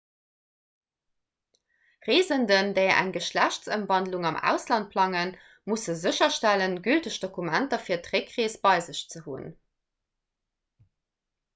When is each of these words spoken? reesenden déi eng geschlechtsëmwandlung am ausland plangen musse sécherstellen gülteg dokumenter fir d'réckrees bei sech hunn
reesenden 2.05 2.71
déi 2.77 2.85
eng 2.93 3.11
geschlechtsëmwandlung 3.17 4.25
am 4.29 4.39
ausland 4.53 4.89
plangen 4.95 5.33
musse 5.73 5.95
sécherstellen 6.05 6.73
gülteg 6.89 7.21
dokumenter 7.27 7.83
fir 7.89 8.03
d'réckrees 8.09 8.57
bei 8.67 8.75
sech 8.89 9.07
hunn 9.29 9.45